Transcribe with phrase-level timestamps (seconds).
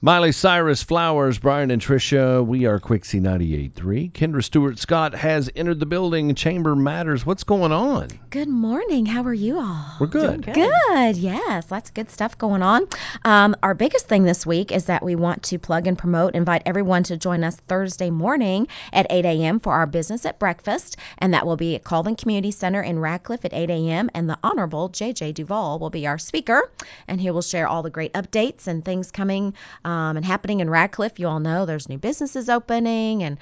[0.00, 2.46] Miley Cyrus, Flowers, Brian and Tricia.
[2.46, 4.12] We are Quixie 98.3.
[4.12, 6.36] Kendra Stewart Scott has entered the building.
[6.36, 7.26] Chamber Matters.
[7.26, 8.06] What's going on?
[8.30, 9.06] Good morning.
[9.06, 9.96] How are you all?
[9.98, 10.44] We're good.
[10.44, 10.54] Good.
[10.54, 11.16] Good.
[11.16, 12.86] Yes, lots of good stuff going on.
[13.24, 16.62] Um, our biggest thing this week is that we want to plug and promote, invite
[16.64, 19.58] everyone to join us Thursday morning at 8 a.m.
[19.58, 23.44] for our business at breakfast, and that will be at Colvin Community Center in Radcliff
[23.44, 24.10] at 8 a.m.
[24.14, 25.32] And the Honorable J.J.
[25.32, 26.70] Duvall will be our speaker,
[27.08, 29.54] and he will share all the great updates and things coming
[29.84, 31.18] um, and happening in Radcliff.
[31.18, 33.38] You all know there's new businesses opening, and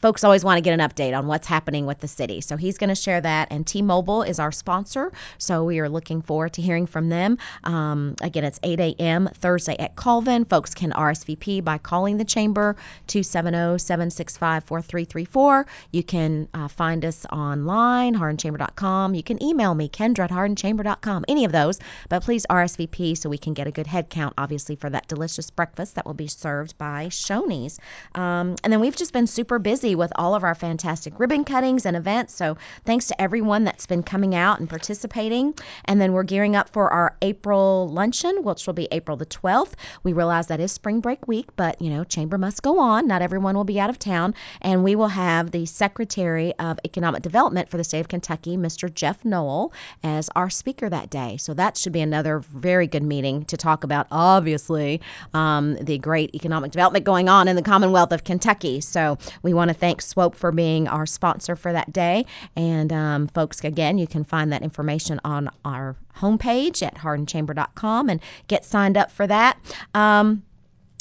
[0.00, 2.42] folks always want to get an update on what's happening with the city.
[2.42, 3.48] So he's going to share that.
[3.50, 7.38] And T-Mobile is our sponsor, so we are looking forward to hearing from them.
[7.64, 9.28] Um, again, it's 8 a.m.
[9.34, 10.44] Thursday at Colvin.
[10.44, 12.76] Folks can RSVP by calling the chamber
[13.08, 15.66] 270-765-4334.
[15.92, 19.14] You can uh, find us online, hardinchamber.com.
[19.14, 21.24] You can email me, Kendra at hardinchamber.com.
[21.28, 24.76] Any of those, but please RSVP so we can get a good head count, obviously,
[24.76, 27.78] for that delicious breakfast that will be served by Shoney's.
[28.14, 31.86] Um, and then we've just been super busy with all of our fantastic ribbon cuttings
[31.86, 32.34] and events.
[32.34, 35.54] So thanks to everyone that's been coming out and participating.
[35.84, 39.72] And then we're gearing up for our April luncheon, which will be April the 12th.
[40.02, 43.06] We realize that is spring break week, but you know, chamber must go on.
[43.06, 44.34] Not everyone will be out of town.
[44.60, 48.92] And we will have the Secretary of Economic Development for the state of Kentucky, Mr.
[48.92, 51.36] Jeff Noel, as our speaker that day.
[51.36, 55.00] So that should be another very good meeting to talk about, obviously,
[55.34, 58.80] um, the great economic development going on in the Commonwealth of Kentucky.
[58.80, 62.26] So we want to thank SWOPE for being our sponsor for that day.
[62.54, 68.20] And um, folks, again, you can find that information on our homepage at hardinchamber.com and
[68.48, 69.58] get signed up for that.
[69.94, 70.42] Um,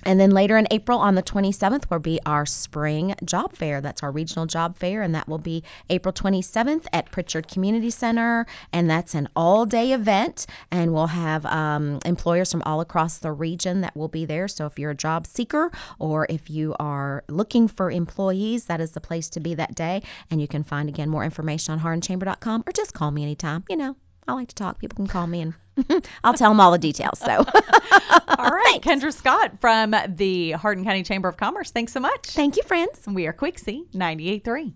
[0.05, 3.81] and then later in April on the 27th will be our spring job fair.
[3.81, 8.45] That's our regional job fair, and that will be April 27th at Pritchard Community Center.
[8.71, 13.31] And that's an all day event, and we'll have um, employers from all across the
[13.31, 14.47] region that will be there.
[14.47, 18.91] So if you're a job seeker or if you are looking for employees, that is
[18.91, 20.03] the place to be that day.
[20.29, 23.63] And you can find again more information on hardinchamber.com or just call me anytime.
[23.69, 23.95] You know,
[24.28, 24.80] I like to talk.
[24.80, 25.53] People can call me and
[26.24, 27.19] I'll tell them all the details.
[27.19, 27.31] So,
[28.38, 31.72] All right, Kendra Scott from the Hardin County Chamber of Commerce.
[31.72, 32.28] Thanks so much.
[32.28, 33.00] thank you, friends.
[33.08, 34.74] We are Quixie 98.3.